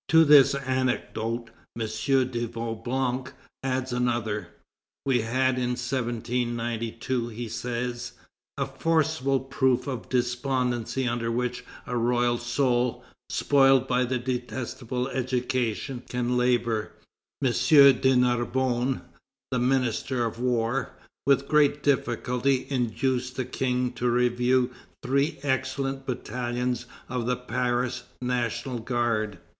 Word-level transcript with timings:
'"To 0.08 0.24
this 0.24 0.56
anecdote, 0.56 1.50
M. 1.78 1.86
de 1.86 2.46
Vaublanc 2.48 3.32
adds 3.62 3.92
another. 3.92 4.48
"We 5.04 5.20
had 5.20 5.58
in 5.60 5.78
1792," 5.78 7.28
he 7.28 7.48
says, 7.48 8.14
"a 8.58 8.66
forcible 8.66 9.38
proof 9.38 9.86
of 9.86 10.02
the 10.02 10.08
despondency 10.08 11.06
under 11.06 11.30
which 11.30 11.64
a 11.86 11.96
royal 11.96 12.36
soul, 12.38 13.04
spoiled 13.30 13.86
by 13.86 14.00
a 14.02 14.18
detestable 14.18 15.06
education, 15.10 16.02
can 16.08 16.36
labor. 16.36 16.90
M. 17.40 17.52
de 17.52 18.16
Narbonne, 18.16 19.02
the 19.52 19.60
Minister 19.60 20.24
of 20.24 20.40
War, 20.40 20.96
with 21.28 21.46
great 21.46 21.84
difficulty 21.84 22.66
induced 22.68 23.36
the 23.36 23.44
King 23.44 23.92
to 23.92 24.10
review 24.10 24.72
three 25.04 25.38
excellent 25.44 26.06
battalions 26.06 26.86
of 27.08 27.26
the 27.26 27.36
Paris 27.36 28.02
National 28.20 28.80
Guard. 28.80 29.38